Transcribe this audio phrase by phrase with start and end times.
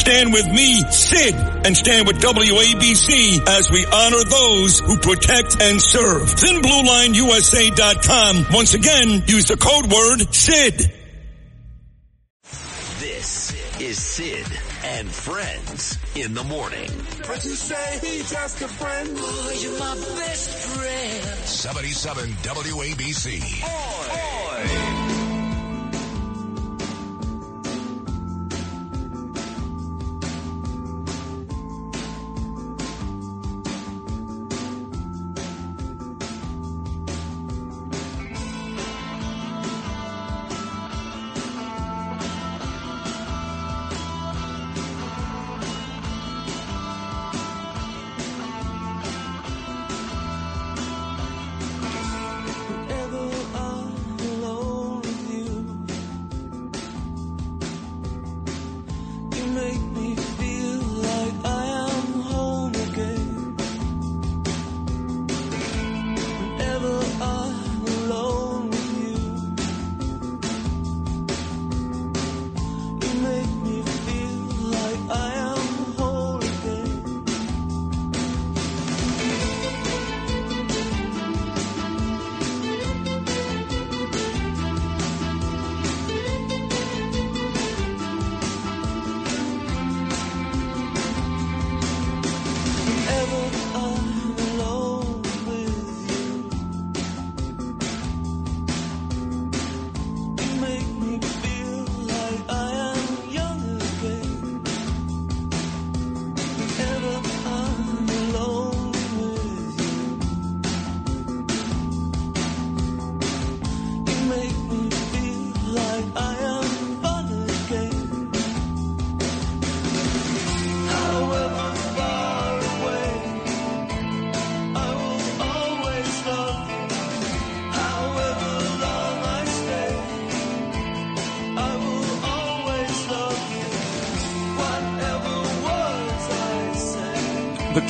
[0.00, 5.78] Stand with me, Sid, and stand with WABC as we honor those who protect and
[5.78, 6.22] serve.
[6.22, 8.46] ThinBlueLineUSA.com.
[8.50, 10.90] Once again, use the code word SID.
[12.98, 14.46] This is Sid
[14.84, 16.88] and Friends in the morning.
[17.26, 19.10] But you say he's just a friend.
[19.12, 21.24] Oh, you're my best friend.
[21.46, 23.42] 77 WABC.
[24.60, 24.99] Whenever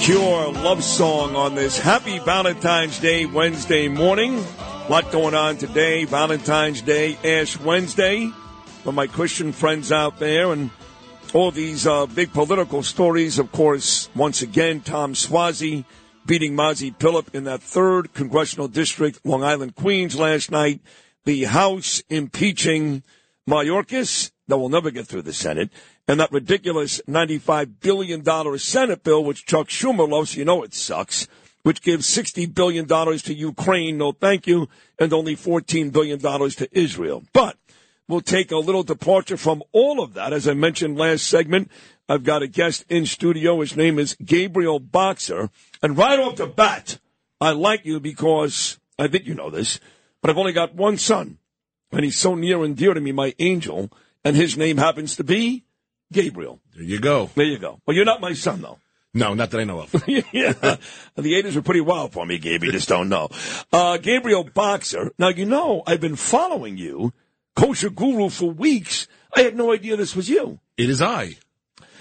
[0.00, 4.42] Cure love song on this happy Valentine's Day Wednesday morning.
[4.58, 6.06] A lot going on today.
[6.06, 8.32] Valentine's Day, Ash Wednesday.
[8.82, 10.70] For my Christian friends out there and
[11.34, 15.84] all these uh, big political stories, of course, once again, Tom Suozzi
[16.24, 20.80] beating Mazi Pilip in that third congressional district, Long Island, Queens last night.
[21.24, 23.02] The House impeaching
[23.46, 24.30] Mayorkas.
[24.48, 25.70] That will never get through the Senate.
[26.10, 31.28] And that ridiculous $95 billion Senate bill, which Chuck Schumer loves, you know it sucks,
[31.62, 37.22] which gives $60 billion to Ukraine, no thank you, and only $14 billion to Israel.
[37.32, 37.58] But
[38.08, 40.32] we'll take a little departure from all of that.
[40.32, 41.70] As I mentioned last segment,
[42.08, 43.60] I've got a guest in studio.
[43.60, 45.48] His name is Gabriel Boxer.
[45.80, 46.98] And right off the bat,
[47.40, 49.78] I like you because I think you know this,
[50.20, 51.38] but I've only got one son.
[51.92, 53.92] And he's so near and dear to me, my angel.
[54.24, 55.66] And his name happens to be
[56.12, 56.60] Gabriel.
[56.74, 57.30] There you go.
[57.34, 57.80] There you go.
[57.86, 58.78] Well, you're not my son, though.
[59.12, 59.92] No, not that I know of.
[60.08, 60.52] yeah.
[61.16, 62.62] The 80s were pretty wild for me, Gabe.
[62.62, 63.28] You just don't know.
[63.72, 65.12] Uh, Gabriel Boxer.
[65.18, 67.12] Now, you know, I've been following you,
[67.56, 69.08] kosher guru, for weeks.
[69.34, 70.60] I had no idea this was you.
[70.76, 71.36] It is I.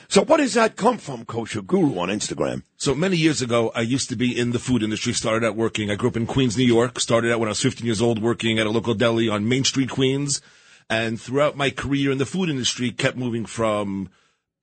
[0.08, 2.64] So what does that come from, kosher guru on Instagram?
[2.78, 5.92] So many years ago, I used to be in the food industry, started out working.
[5.92, 8.20] I grew up in Queens, New York, started out when I was 15 years old
[8.20, 10.42] working at a local deli on Main Street, Queens.
[10.90, 14.10] And throughout my career in the food industry, kept moving from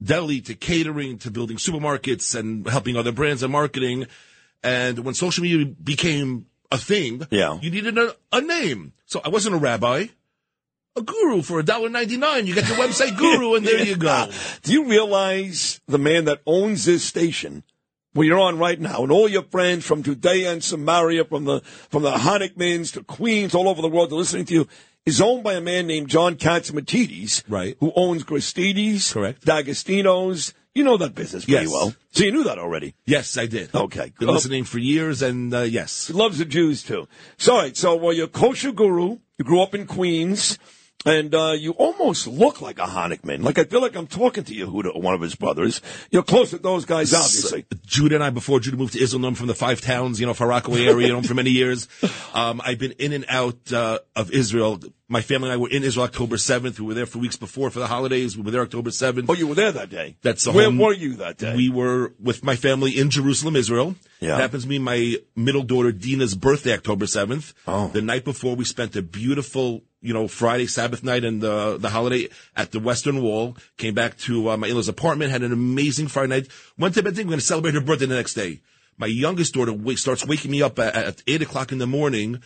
[0.02, 4.06] deli to catering to building supermarkets and helping other brands and marketing.
[4.62, 7.58] And when social media became a thing, Yeah.
[7.60, 8.92] you needed a, a name.
[9.06, 10.06] So I wasn't a rabbi,
[10.96, 12.46] a guru for $1.99.
[12.46, 14.28] You get your website guru and there you go.
[14.64, 17.62] Do you realize the man that owns this station,
[18.16, 21.60] where you're on right now, and all your friends from Judea and Samaria, from the
[21.60, 24.68] from the Honickmans to Queens, all over the world, are listening to you,
[25.04, 27.76] is owned by a man named John Catsimatidis, Right.
[27.80, 29.44] Who owns Gristedes, Correct.
[29.44, 30.52] D'Agostino's.
[30.74, 31.72] You know that business pretty Yes.
[31.72, 32.94] well, so you knew that already.
[33.06, 33.74] Yes, I did.
[33.74, 34.12] Okay.
[34.18, 36.08] Been listening for years and, uh, yes.
[36.08, 37.08] He loves the Jews too.
[37.38, 39.16] So, all right, so well, you're a kosher guru.
[39.38, 40.58] You grew up in Queens.
[41.06, 43.44] And uh, you almost look like a Honickman.
[43.44, 45.80] Like I feel like I'm talking to Yehuda, or one of his brothers.
[46.10, 47.64] You're close with those guys, obviously.
[47.86, 50.34] Judah and I, before Judah moved to Israel, known from the five towns, you know,
[50.34, 51.86] Far Rockaway area, you know, for many years.
[52.34, 54.80] Um, I've been in and out uh, of Israel.
[55.08, 56.80] My family and I were in Israel October 7th.
[56.80, 58.36] We were there for weeks before for the holidays.
[58.36, 59.26] We were there October 7th.
[59.28, 60.16] Oh, you were there that day.
[60.22, 61.54] That's the Where home- were you that day?
[61.54, 63.94] We were with my family in Jerusalem, Israel.
[64.18, 64.36] Yeah.
[64.36, 67.52] It happens to be my middle daughter Dina's birthday, October 7th.
[67.68, 67.86] Oh.
[67.88, 71.88] The night before, we spent a beautiful, you know, Friday, Sabbath night and the, the
[71.88, 73.56] holiday at the Western Wall.
[73.76, 76.48] Came back to uh, my in-laws apartment, had an amazing Friday night.
[76.78, 78.60] Went to bed thinking we're going to celebrate her birthday the next day.
[78.98, 82.40] My youngest daughter wake, starts waking me up at, at 8 o'clock in the morning.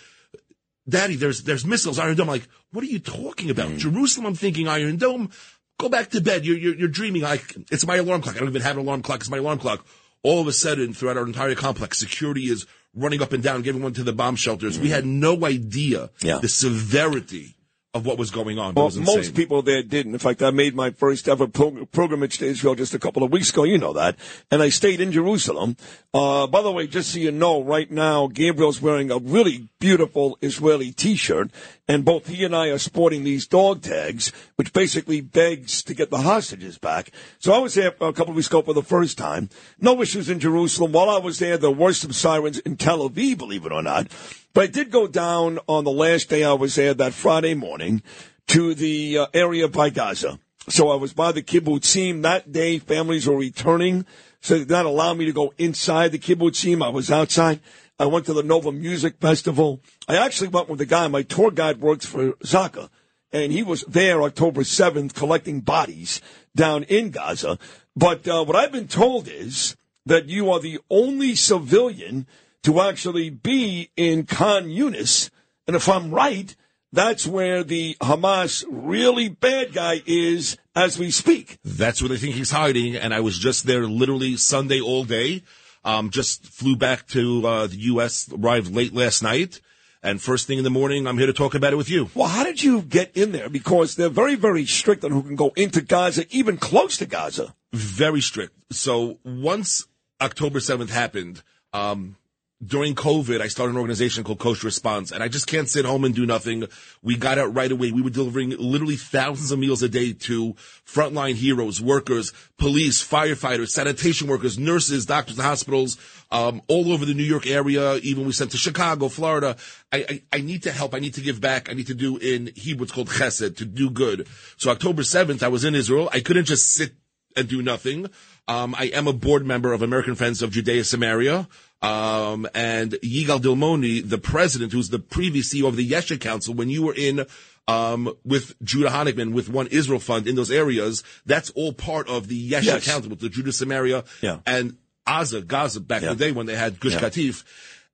[0.88, 2.28] Daddy, there's, there's missiles, Iron Dome.
[2.28, 3.76] I'm like, what are you talking about?
[3.76, 5.30] Jerusalem, I'm thinking Iron Dome.
[5.78, 6.44] Go back to bed.
[6.44, 7.22] You're, you're, you're dreaming.
[7.22, 8.36] Like, it's my alarm clock.
[8.36, 9.20] I don't even have an alarm clock.
[9.20, 9.86] It's my alarm clock.
[10.22, 13.82] All of a sudden, throughout our entire complex, security is running up and down, giving
[13.82, 14.78] one to the bomb shelters.
[14.78, 16.38] We had no idea Yeah.
[16.38, 17.54] the severity
[17.92, 18.72] of what was going on.
[18.74, 20.12] Well, most people there didn't.
[20.12, 23.32] In fact, I made my first ever pil- pilgrimage to Israel just a couple of
[23.32, 23.64] weeks ago.
[23.64, 24.14] You know that.
[24.48, 25.76] And I stayed in Jerusalem.
[26.14, 30.38] Uh, by the way, just so you know, right now, Gabriel's wearing a really beautiful
[30.40, 31.50] Israeli t-shirt.
[31.90, 36.08] And both he and I are sporting these dog tags, which basically begs to get
[36.08, 37.10] the hostages back.
[37.40, 39.50] So I was there a couple of weeks ago for the first time.
[39.80, 40.92] No issues in Jerusalem.
[40.92, 44.06] While I was there, there were some sirens in Tel Aviv, believe it or not.
[44.54, 48.04] But I did go down on the last day I was there, that Friday morning,
[48.46, 50.38] to the uh, area by Gaza.
[50.68, 52.78] So I was by the kibbutzim that day.
[52.78, 54.06] Families were returning,
[54.40, 56.84] so they did not allow me to go inside the kibbutzim.
[56.84, 57.58] I was outside.
[58.00, 59.82] I went to the Nova Music Festival.
[60.08, 61.06] I actually went with a guy.
[61.08, 62.88] My tour guide works for Zaka,
[63.30, 66.22] and he was there October 7th collecting bodies
[66.56, 67.58] down in Gaza.
[67.94, 69.76] But uh, what I've been told is
[70.06, 72.26] that you are the only civilian
[72.62, 75.28] to actually be in Khan Yunis.
[75.66, 76.56] And if I'm right,
[76.94, 81.58] that's where the Hamas really bad guy is as we speak.
[81.62, 82.96] That's where they think he's hiding.
[82.96, 85.42] And I was just there literally Sunday all day.
[85.84, 89.60] Um, just flew back to uh, the U.S., arrived late last night.
[90.02, 92.10] And first thing in the morning, I'm here to talk about it with you.
[92.14, 93.50] Well, how did you get in there?
[93.50, 97.54] Because they're very, very strict on who can go into Gaza, even close to Gaza.
[97.72, 98.54] Very strict.
[98.72, 99.86] So once
[100.20, 101.42] October 7th happened,
[101.72, 102.16] um,
[102.64, 106.04] during COVID, I started an organization called Kosher Response, and I just can't sit home
[106.04, 106.64] and do nothing.
[107.02, 107.90] We got out right away.
[107.90, 110.52] We were delivering literally thousands of meals a day to
[110.86, 115.96] frontline heroes, workers, police, firefighters, sanitation workers, nurses, doctors, hospitals,
[116.30, 117.94] um, all over the New York area.
[117.96, 119.56] Even we sent to Chicago, Florida.
[119.90, 120.94] I, I, I need to help.
[120.94, 121.70] I need to give back.
[121.70, 124.28] I need to do in Hebrew, it's called chesed, to do good.
[124.58, 126.10] So October 7th, I was in Israel.
[126.12, 126.92] I couldn't just sit
[127.36, 128.10] and do nothing.
[128.48, 131.48] Um, I am a board member of American Friends of Judea Samaria.
[131.82, 136.68] Um, and Yigal Dilmoni, the president, who's the previous CEO of the Yesha Council, when
[136.68, 137.24] you were in,
[137.68, 142.28] um, with Judah Honickman, with One Israel Fund in those areas, that's all part of
[142.28, 142.84] the Yesha Yes.
[142.84, 144.40] Council with the Judah Samaria Yeah.
[144.46, 146.12] and Gaza, Gaza back Yeah.
[146.12, 147.00] in the day when they had Gush Yeah.
[147.00, 147.44] Katif.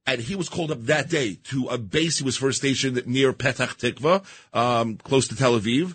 [0.09, 2.19] And he was called up that day to a base.
[2.19, 5.94] He was first stationed near Petach Tikva, um, close to Tel Aviv.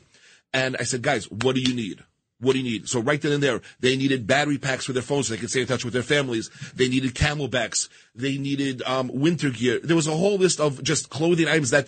[0.54, 2.04] And I said, guys, what do you need?
[2.42, 2.90] What do you need?
[2.90, 5.52] So right then and there, they needed battery packs for their phones so they could
[5.52, 6.50] stay in touch with their families.
[6.76, 7.88] They needed camelbacks.
[8.16, 9.80] They needed um, winter gear.
[9.80, 11.88] There was a whole list of just clothing items that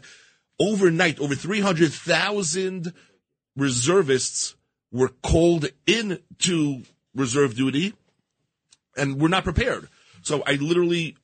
[0.59, 2.93] overnight, over 300,000
[3.55, 4.55] reservists
[4.91, 6.83] were called in to
[7.15, 7.93] reserve duty
[8.95, 9.89] and were not prepared.
[10.21, 11.17] So I literally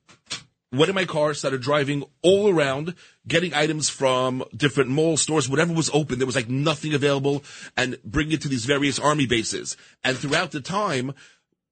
[0.72, 2.94] went in my car, started driving all around,
[3.28, 6.20] getting items from different mall stores, whatever was open.
[6.20, 7.44] There was like nothing available
[7.76, 9.76] and bring it to these various army bases.
[10.04, 11.14] And throughout the time,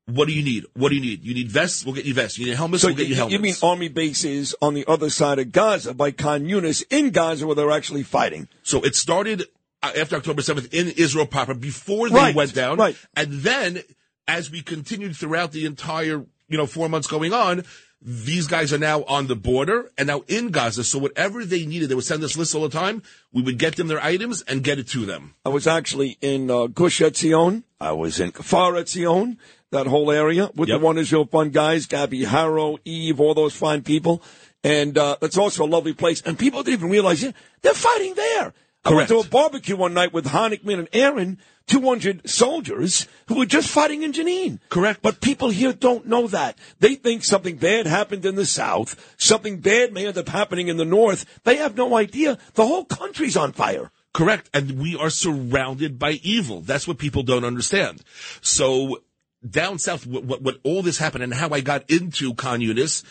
[0.08, 0.66] what do you need?
[0.74, 1.24] What do you need?
[1.24, 1.86] You need vests?
[1.86, 2.40] We'll get you vests.
[2.40, 2.82] You need helmets?
[2.82, 3.34] So we'll get you helmets.
[3.34, 7.46] you mean army bases on the other side of Gaza by Khan Yunis in Gaza
[7.46, 8.48] where they're actually fighting?
[8.64, 9.44] So it started
[9.84, 12.78] uh, after October 7th in Israel proper before they Right, went down.
[12.78, 12.96] right.
[13.16, 13.82] And then
[14.28, 17.64] as we continued throughout the entire, you know, four months going on,
[18.02, 20.84] these guys are now on the border and now in Gaza.
[20.84, 23.02] So whatever they needed, they would send us lists all the time.
[23.34, 25.34] We would get them their items and get it to them.
[25.44, 27.64] I was actually in uh, Gush Etzion.
[27.82, 29.38] I was in Kfar Etzion,
[29.72, 30.80] that whole area with Yep.
[30.80, 34.22] the One Israel Fund guys, Gabby Harrow, Eve, all those fine people.
[34.64, 36.22] And uh, that's also a lovely place.
[36.22, 37.22] And people didn't even realize
[37.62, 38.54] they're fighting there.
[38.86, 43.46] I went to a barbecue one night with Honickman and Aaron, 200 soldiers who were
[43.46, 44.60] just fighting in Jenin.
[44.70, 45.02] Correct.
[45.02, 46.58] But people here don't know that.
[46.80, 49.14] They think something bad happened in the South.
[49.18, 51.26] Something bad may end up happening in the North.
[51.44, 52.38] They have no idea.
[52.54, 53.92] The whole country's on fire.
[54.14, 54.50] Correct.
[54.54, 56.62] And we are surrounded by evil.
[56.62, 58.02] That's what people don't understand.
[58.42, 59.02] So
[59.48, 63.04] down south, what, what, what all this happened and how I got into Yunis,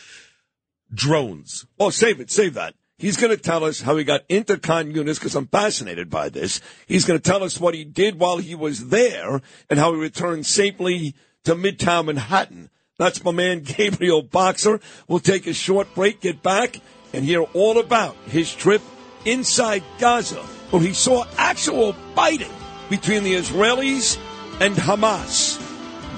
[0.93, 1.67] drones.
[1.79, 2.75] Oh, save it, save that.
[2.99, 6.31] He's going to tell us how he got into Khan Yunis because I'm fascinated by
[6.31, 6.63] this.
[6.87, 10.01] He's going to tell us what he did while he was there and how he
[10.01, 12.71] returned safely to Midtown Manhattan.
[12.99, 14.81] That's my man Gabriel Boxer.
[15.09, 16.81] We'll take a short break, get back,
[17.13, 18.81] and hear all about his trip
[19.27, 22.53] inside Gaza, where he saw actual fighting
[22.89, 24.19] between the Israelis
[24.61, 25.63] and Hamas.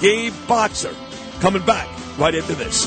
[0.00, 0.94] Gabe Boxer
[1.40, 2.86] coming back right after this.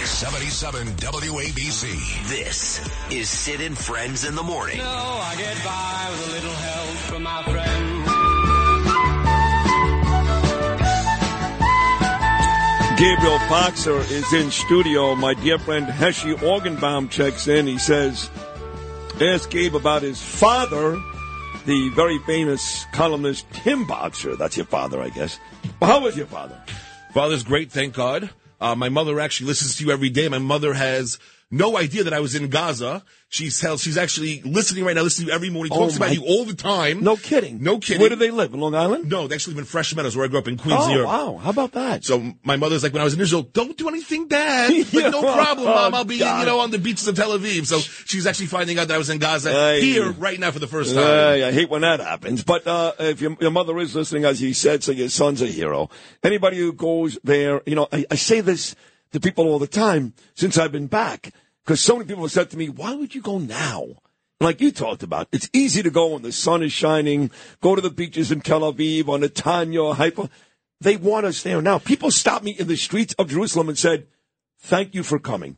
[0.06, 2.30] 77 WABC.
[2.30, 2.80] This
[3.12, 4.78] is Sid and Friends in the Morning.
[4.78, 7.61] No, I get by with a little help from my friends.
[13.02, 15.16] Gabriel Boxer is in studio.
[15.16, 17.66] My dear friend Heshi Organbaum checks in.
[17.66, 18.30] He says,
[19.20, 21.02] ask Gabe about his father,
[21.66, 24.36] the very famous columnist Tim Boxer.
[24.36, 25.40] That's your father, I guess.
[25.82, 26.62] How was your father?
[27.12, 28.30] Father's great, thank God.
[28.60, 30.28] Uh, my mother actually listens to you every day.
[30.30, 31.18] My mother has
[31.52, 33.04] no idea that I was in Gaza.
[33.34, 36.22] She's she's actually listening right now, listening to you every morning, Oh, talks about you
[36.26, 37.02] all the time.
[37.02, 37.64] No kidding.
[37.64, 38.02] No kidding.
[38.02, 38.54] Where do they live?
[38.54, 39.10] In Long Island?
[39.10, 40.98] No, they actually live in Fresh Meadows, where I grew up in Queens, New Oh,
[40.98, 41.08] York.
[41.08, 41.38] wow.
[41.38, 42.04] How about that?
[42.04, 44.72] So my mother's like, when I was in Israel, don't do anything bad.
[44.94, 45.94] Like, no problem, mom.
[45.96, 46.42] I'll be, God.
[46.42, 47.66] you know, on the beaches of Tel Aviv.
[47.66, 49.80] So she's actually finding out that I was in Gaza Aye.
[49.80, 51.04] here right now for the first time.
[51.44, 52.44] I hate when that happens.
[52.44, 55.48] But uh, if your, your mother is listening, as you said, so your son's a
[55.48, 55.90] hero.
[56.22, 58.76] Anybody who goes there, you know, I, I say this
[59.12, 62.50] to people all the time since I've been back, because so many people have said
[62.52, 64.02] to me, "Why would you go now?"
[64.40, 67.30] Like you talked about, it's easy to go when the sun is shining.
[67.62, 70.30] Go to the beaches in Tel Aviv, on Netanya, or Haifa.
[70.80, 71.78] They want us there now.
[71.78, 74.08] People stopped me in the streets of Jerusalem and said,
[74.60, 75.58] "Thank you for coming."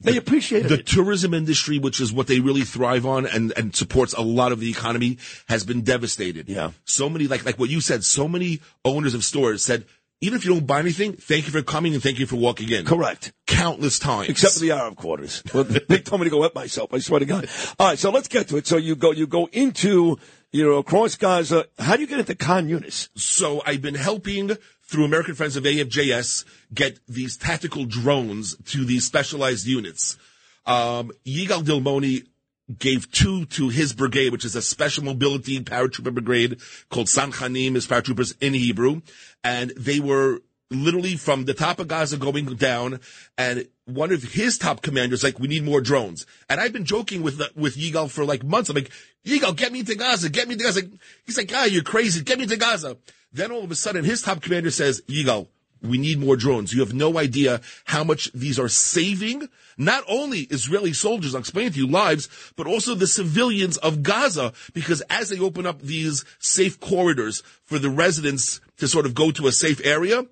[0.00, 0.86] They appreciated the it.
[0.86, 4.60] tourism industry, which is what they really thrive on and, and supports a lot of
[4.60, 5.18] the economy,
[5.48, 6.48] has been devastated.
[6.48, 6.70] Yeah.
[6.84, 9.86] So many, like, like what you said, so many owners of stores said,
[10.20, 12.68] even if you don't buy anything, thank you for coming and thank you for walking
[12.70, 12.84] in.
[12.84, 13.32] Correct.
[13.46, 14.28] Countless times.
[14.28, 15.42] except for the Arab quarters.
[15.54, 16.92] Well, they told me to go wet myself.
[16.92, 17.48] I swear to God.
[17.78, 18.66] All right, so let's get to it.
[18.66, 20.18] So you go, you go into,
[20.50, 21.66] you know, across Gaza.
[21.78, 23.08] How do you get into Khan Yunis?
[23.14, 24.56] So I've been helping
[24.88, 26.44] through American Friends of AFJS
[26.74, 30.16] get these tactical drones to these specialized units.
[30.66, 32.26] Um, Yigal Dilmoni
[32.76, 36.60] gave two to his brigade, which is a special mobility paratrooper brigade
[36.90, 39.00] called Tzanchanim, is paratroopers in Hebrew.
[39.42, 43.00] And they were literally from the top of Gaza going down
[43.38, 46.26] and one of his top commanders like, we need more drones.
[46.50, 48.68] And I've been joking with, the, with Yigal for like months.
[48.68, 48.90] I'm like,
[49.24, 50.82] Yigal, get me to Gaza, get me to Gaza.
[51.24, 52.22] He's like, ah, you're crazy.
[52.22, 52.98] Get me to Gaza.
[53.32, 55.48] Then all of a sudden his top commander says, Yigal,
[55.82, 56.72] we need more drones.
[56.72, 61.70] You have no idea how much these are saving not only Israeli soldiers, I'll explain
[61.70, 66.24] to you, lives, but also the civilians of Gaza, because as they open up these
[66.40, 70.26] safe corridors for the residents to sort of go to a safe area,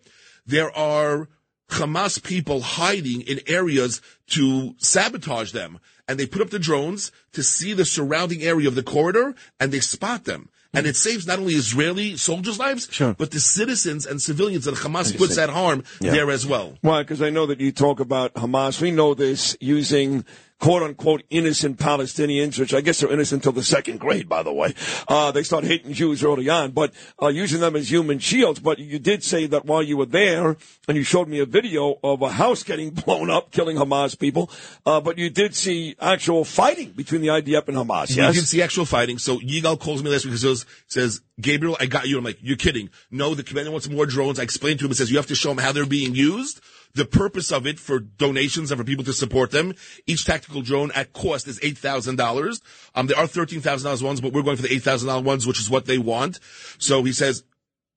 [0.45, 1.29] there are
[1.71, 5.79] Hamas people hiding in areas to sabotage them.
[6.09, 9.73] And they put up the drones to see the surrounding area of the corridor and
[9.73, 10.49] they spot them.
[10.77, 13.15] And it saves not only Israeli soldiers' lives, Sure.
[13.19, 16.13] but the citizens and civilians that Hamas puts at harm Yeah.
[16.13, 16.77] there as well.
[16.83, 17.03] Why?
[17.03, 18.81] Because I know that you talk about Hamas.
[18.81, 20.25] We know this using
[20.61, 24.53] quote unquote innocent Palestinians, which I guess are innocent until the second grade, by the
[24.53, 24.75] way.
[25.09, 28.61] Uh, they start hating Jews early on, but uh, using them as human shields.
[28.61, 30.57] But you did say that while you were there,
[30.89, 34.51] and you showed me a video of a house getting blown up, killing Hamas people,
[34.85, 38.17] uh, but you did see actual fighting between the IDF and Hamas.
[38.17, 39.19] We you did see actual fighting.
[39.19, 42.19] So Yigal calls me last week and says, says, Gabriel, I got you.
[42.19, 42.91] I'm like, you're kidding.
[43.11, 44.39] No, the commander wants more drones.
[44.39, 46.61] I explained to him, it says, you have to show him how they're being used.
[46.97, 49.75] The purpose of it for donations and for people to support them.
[50.07, 52.63] Each tactical drone at cost is $8,000.
[52.95, 55.85] Um, there are $13,000 ones, but we're going for the $8,000 ones, which is what
[55.85, 56.41] they want.
[56.79, 57.45] So he says,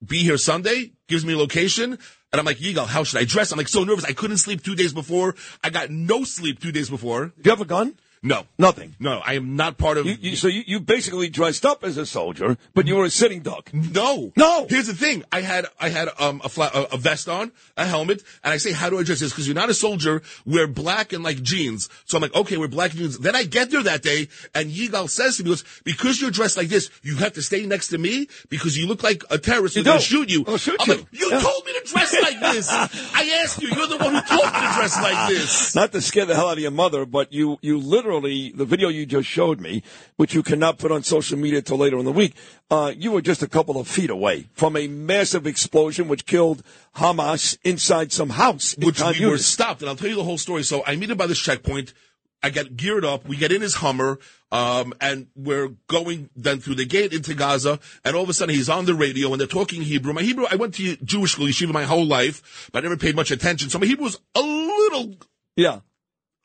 [0.05, 1.93] be here Sunday, gives me a location.
[1.93, 3.53] And I'm like, Yigal, how should I dress?
[3.53, 4.03] I'm like so nervous.
[4.03, 5.35] I couldn't sleep two days before.
[5.63, 7.27] I got no sleep two days before.
[7.27, 7.95] Do you have a gun?
[8.21, 8.45] No.
[8.57, 8.95] Nothing.
[8.99, 10.05] No, I am not part of.
[10.05, 13.09] You, you, so you, you basically dressed up as a soldier, but you were a
[13.09, 13.73] sitting duck.
[13.73, 14.65] No, No.
[14.69, 17.85] Here's the thing: I had I had um a, flat, a, a vest on, a
[17.85, 20.21] helmet, and I say, "How do I dress this?" Because you're not a soldier.
[20.45, 21.87] Wear black and like jeans.
[22.05, 24.69] So I'm like, "Okay, we're black and jeans." Then I get there that day, and
[24.69, 27.87] Yigal says to me, "Goes because you're dressed like this, you have to stay next
[27.89, 29.77] to me because you look like a terrorist.
[29.77, 30.95] We're gonna shoot you." I'll shoot I'm you.
[30.97, 31.39] like, "You Yeah.
[31.39, 32.67] told me to dress like this.
[33.15, 33.69] I asked you.
[33.69, 36.49] You're the one who told me to dress like this." Not to scare the hell
[36.49, 39.83] out of your mother, but you, you literally, the video you just showed me,
[40.15, 42.33] which you cannot put on social media till later in the week,
[42.71, 46.63] uh, you were just a couple of feet away from a massive explosion which killed
[46.95, 49.81] Hamas inside some house in which we were stopped.
[49.81, 50.63] And I'll tell you the whole story.
[50.63, 51.93] So I meet him by this checkpoint.
[52.41, 53.27] I get geared up.
[53.27, 54.17] We get in his Hummer,
[54.51, 57.79] um, and we're going then through the gate into Gaza.
[58.05, 60.13] And all of a sudden, he's on the radio, and they're talking Hebrew.
[60.13, 63.15] My Hebrew, I went to Jewish school, yeshiva, my whole life, but I never paid
[63.15, 63.69] much attention.
[63.69, 65.17] So my Hebrew was a little
[65.59, 65.79] Yeah.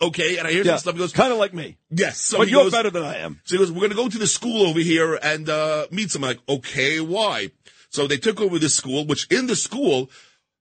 [0.01, 0.39] Okay.
[0.39, 0.73] And I hear Yeah.
[0.73, 0.95] some stuff.
[0.95, 1.77] He goes, kind of like me.
[1.91, 3.41] "Yes." So but he you're goes, better than I am.
[3.45, 6.11] so he goes, we're going to go to the school over here and uh, meet
[6.11, 6.25] some.
[6.25, 7.51] I'm like, okay, why?
[7.91, 10.11] So they took over this school, which in the school,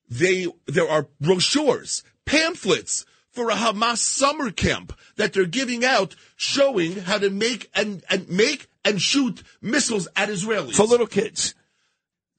[0.09, 6.97] they there are brochures, pamphlets for a Hamas summer camp that they're giving out, showing
[7.01, 10.75] how to make and and make and shoot missiles at Israelis.
[10.75, 11.55] For little kids.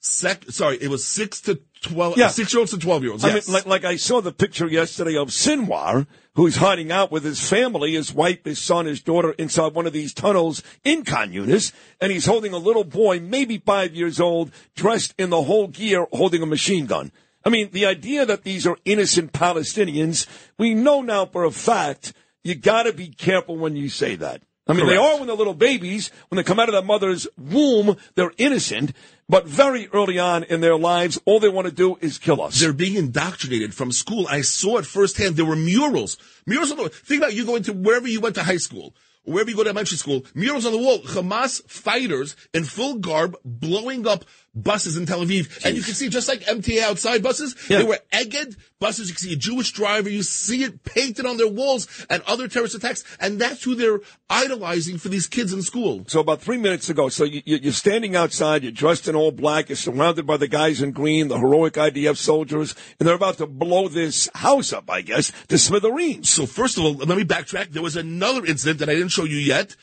[0.00, 2.28] Sec- sorry, it was six to twelve, Yeah.
[2.28, 3.24] six year olds to twelve year olds.
[3.24, 7.24] I mean, like, like I saw the picture yesterday of Sinwar, who's hiding out with
[7.24, 11.30] his family, his wife, his son, his daughter, inside one of these tunnels in Khan
[11.30, 15.68] Yunis, and he's holding a little boy, maybe five years old, dressed in the whole
[15.68, 17.12] gear, holding a machine gun.
[17.44, 20.26] I mean, the idea that these are innocent Palestinians,
[20.58, 24.42] we know now for a fact, you gotta be careful when you say that.
[24.66, 26.10] I mean, they are when they're little babies.
[26.28, 28.92] When they come out of their mother's womb, they're innocent.
[29.28, 32.60] But very early on in their lives, all they want to do is kill us.
[32.60, 34.26] They're being indoctrinated from school.
[34.28, 35.36] I saw it firsthand.
[35.36, 36.16] There were murals.
[36.46, 38.94] Murals on the Think about you going to wherever you went to high school.
[39.25, 43.37] Wherever you go to elementary school, murals on the wall, Hamas fighters in full garb
[43.45, 44.25] blowing up
[44.56, 45.65] buses in Tel Aviv.
[45.65, 47.78] And you can see just like MTA outside buses, Yeah.
[47.78, 49.08] they were Egged buses.
[49.08, 50.08] You can see a Jewish driver.
[50.08, 53.02] You see it painted on their walls and other terrorist attacks.
[53.19, 53.99] And that's who they're
[54.30, 56.04] idolizing for these kids in school.
[56.06, 59.32] So about three minutes ago, so you, you- you're standing outside, you're dressed in all
[59.32, 63.39] black, you're surrounded by the guys in green, the heroic IDF soldiers, and they're about
[63.39, 66.28] to blow this house up, I guess, to smithereens.
[66.30, 67.73] So first of all, let me backtrack.
[67.73, 69.76] There was another incident that I didn't show you yet.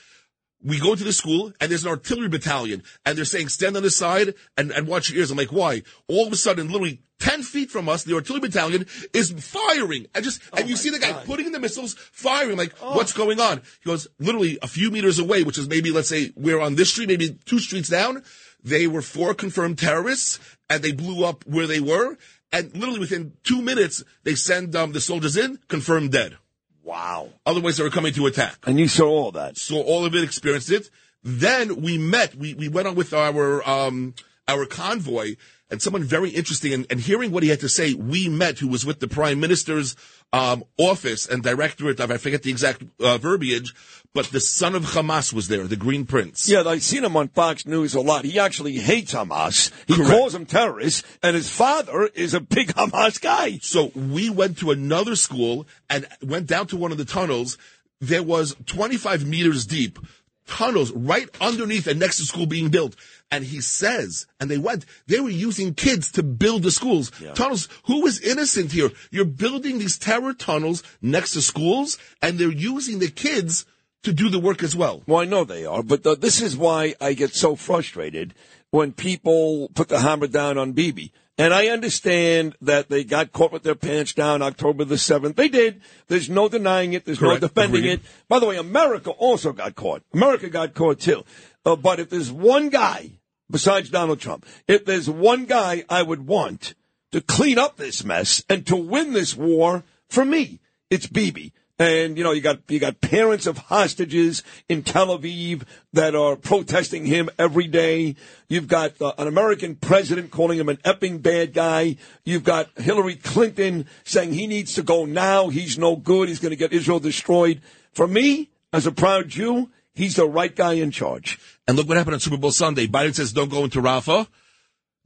[0.63, 3.83] We go to the school and there's an artillery battalion and they're saying stand on
[3.83, 5.31] the side and, and watch your ears.
[5.31, 5.81] I'm like, why?
[6.07, 10.23] All of a sudden, literally 10 feet from us, the artillery battalion is firing and
[10.23, 12.51] just, and you see the guy putting in the missiles, firing.
[12.51, 13.61] I'm like, what's going on?
[13.83, 16.91] He goes, literally a few meters away, which is maybe, let's say we're on this
[16.91, 18.23] street, maybe two streets down.
[18.63, 20.39] They were four confirmed terrorists
[20.69, 22.17] and they blew up where they were.
[22.51, 26.37] And literally within two minutes, they send um, the soldiers in, confirmed dead.
[26.83, 27.29] Wow.
[27.45, 28.57] Otherwise, they were coming to attack.
[28.65, 29.57] And you saw all that.
[29.57, 30.89] Saw all of it, experienced it.
[31.23, 32.35] Then we met.
[32.35, 34.15] We we went on with our um
[34.47, 35.35] our convoy,
[35.69, 36.73] and someone very interesting.
[36.73, 39.39] And, and hearing what he had to say, we met who was with the prime
[39.39, 39.95] minister's
[40.33, 43.75] um office and directorate of I forget the exact uh, verbiage,
[44.13, 46.49] but the son of Hamas was there, the Green Prince.
[46.49, 48.25] Yeah, I've seen him on Fox News a lot.
[48.25, 49.71] He actually hates Hamas.
[49.87, 50.11] He Correct.
[50.11, 53.59] calls them terrorists, and his father is a big Hamas guy.
[53.61, 57.57] So we went to another school and went down to one of the tunnels.
[57.99, 59.99] There was 25 meters deep
[60.47, 62.95] tunnels right underneath and next to school being built.
[63.31, 67.11] And he says, and they went, they were using kids to build the schools.
[67.33, 67.69] Tunnels.
[67.85, 68.91] Who is innocent here?
[69.09, 73.65] You're building these terror tunnels next to schools and they're using the kids
[74.03, 75.03] to do the work as well.
[75.07, 78.33] Well, I know they are, but uh, this is why I get so frustrated
[78.71, 81.11] when people put the hammer down on Bibi.
[81.37, 85.35] And I understand that they got caught with their pants down October the 7th.
[85.35, 85.81] They did.
[86.07, 87.05] There's no denying it.
[87.05, 87.41] There's Correct.
[87.41, 87.93] no defending Agreed.
[87.93, 88.01] it.
[88.27, 90.03] By the way, America also got caught.
[90.13, 91.23] America got caught too.
[91.65, 93.11] Uh, but if there's one guy,
[93.49, 96.75] besides Donald Trump, if there's one guy I would want
[97.11, 100.59] to clean up this mess and to win this war, for me,
[100.89, 101.53] it's Bibi.
[101.81, 105.63] And, you know, you got, you got parents of hostages in Tel Aviv
[105.93, 108.17] that are protesting him every day.
[108.47, 111.95] You've got uh, an American president calling him an effing bad guy.
[112.23, 115.49] You've got Hillary Clinton saying he needs to go now.
[115.49, 116.29] He's no good.
[116.29, 117.61] He's going to get Israel destroyed.
[117.93, 121.39] For me, as a proud Jew, he's the right guy in charge.
[121.67, 122.85] And look what happened on Super Bowl Sunday.
[122.85, 124.27] Biden says don't go into Rafah.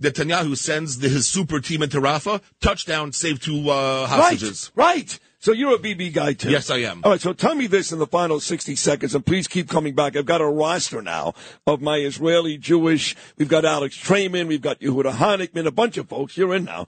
[0.02, 2.42] Netanyahu sends the, his super team into Rafah.
[2.60, 4.72] Touchdown, save two uh, hostages.
[4.76, 5.20] Right, right.
[5.46, 6.50] So you're a Bibi guy too.
[6.50, 7.02] Yes, I am.
[7.04, 7.22] All right.
[7.22, 10.16] So tell me this in the final 60 seconds, and please keep coming back.
[10.16, 11.36] I've got a roster now
[11.68, 13.16] of my Israeli Jewish.
[13.38, 14.48] We've got Alex Traiman.
[14.48, 16.36] We've got Yehuda Honickman, a bunch of folks.
[16.36, 16.88] You're in now.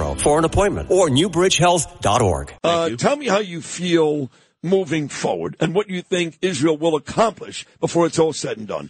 [0.01, 2.53] 201-225-7130 for an appointment or newbridgehealth.org.
[2.63, 4.31] Uh, tell me how you feel
[4.63, 8.89] moving forward and what you think Israel will accomplish before it's all said and done.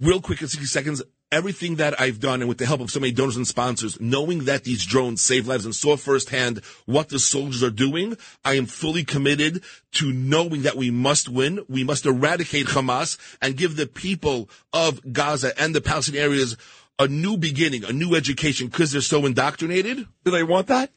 [0.00, 2.98] Real quick in 60 seconds, everything that I've done and with the help of so
[2.98, 7.18] many donors and sponsors, knowing that these drones save lives and saw firsthand what the
[7.18, 11.64] soldiers are doing, I am fully committed to knowing that we must win.
[11.68, 16.56] We must eradicate Hamas and give the people of Gaza and the Palestinian areas
[17.00, 20.06] a new beginning, a new education because they're so indoctrinated.
[20.24, 20.92] Do they want that?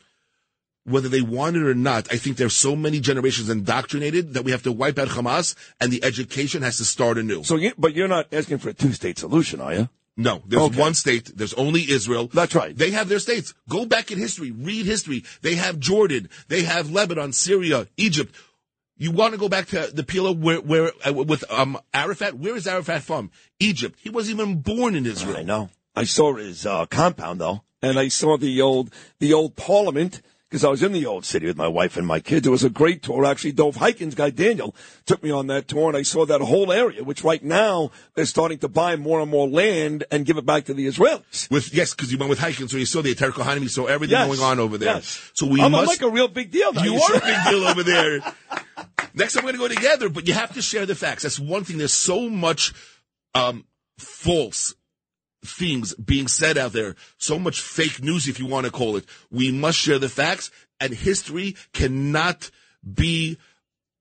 [0.86, 4.52] Whether they want it or not, I think there's so many generations indoctrinated that we
[4.52, 7.44] have to wipe out Hamas and the education has to start anew.
[7.46, 9.89] So, you, but you're not asking for a two-state solution, are you?
[10.18, 10.80] No, there's Okay.
[10.80, 11.32] one state.
[11.36, 12.28] There's only Israel.
[12.28, 12.78] That's right.
[12.78, 13.54] They have their states.
[13.70, 14.52] Go back in history.
[14.52, 15.24] Read history.
[15.42, 16.30] They have Jordan.
[16.50, 18.36] They have Lebanon, Syria, Egypt.
[18.98, 22.36] You want to go back to the PLO where, where uh, with um, Arafat?
[22.36, 23.32] Where is Arafat from?
[23.60, 23.98] Egypt.
[24.04, 25.38] He wasn't even born in Israel.
[25.38, 25.70] I know.
[25.95, 30.63] I saw his uh, compound though, and I saw the old the old Parliament because
[30.63, 32.45] I was in the old city with my wife and my kids.
[32.45, 33.25] It was a great tour.
[33.25, 34.75] Actually, Dov Hikind guy Daniel
[35.06, 37.03] took me on that tour, and I saw that whole area.
[37.03, 40.65] Which right now they're starting to buy more and more land and give it back
[40.65, 41.49] to the Israelis.
[41.49, 43.86] With yes, because you went with Hikind, so you saw the Ateret Cohanim, you saw
[43.86, 44.27] everything Yes.
[44.27, 44.95] going on over there.
[44.95, 45.32] Yes.
[45.34, 45.88] So we I'm must.
[45.88, 46.71] like a real big deal.
[46.73, 46.84] Now.
[46.84, 47.13] You see?
[47.13, 48.19] are a big deal over there.
[49.15, 51.21] Next time we're going to go together, but you have to share the facts.
[51.23, 51.77] That's one thing.
[51.77, 52.73] There's so much
[53.36, 53.65] um,
[53.97, 54.73] false
[55.45, 59.06] things being said out there, so much fake news, if you want to call it.
[59.32, 62.49] We must share the facts, and history cannot
[62.91, 63.38] be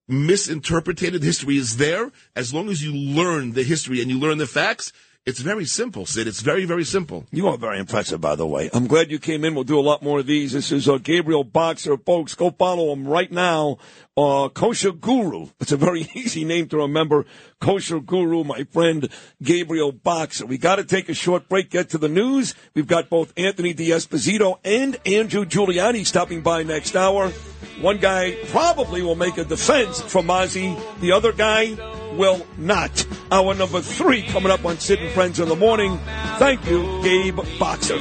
[0.08, 1.22] misinterpreted.
[1.22, 2.10] History is there.
[2.34, 4.92] As long as you learn the history and you learn the facts,
[5.24, 6.26] it's very simple, Sid.
[6.26, 7.26] It's very, very simple.
[7.30, 8.70] You are very impressive, by the way.
[8.72, 9.54] I'm glad you came in.
[9.54, 10.50] We'll do a lot more of these.
[10.50, 12.34] This is uh, Gabriel Boxer, folks.
[12.34, 13.78] Go follow him right now.
[14.16, 15.46] Uh, Kosher Guru.
[15.60, 17.24] It's a very easy name to remember.
[17.60, 19.08] Kosher Guru, my friend
[19.40, 20.44] Gabriel Boxer.
[20.44, 21.70] We got to take a short break.
[21.70, 22.56] Get to the news.
[22.74, 27.28] We've got both Anthony D'Esposito and Andrew Giuliani stopping by next hour.
[27.80, 30.76] One guy probably will make a defense for Mazi.
[31.00, 31.76] The other guy
[32.16, 33.06] will not.
[33.30, 35.98] Hour number three coming up on Sid and Friends in the morning.
[36.38, 38.00] Thank you, Gabe Boxer.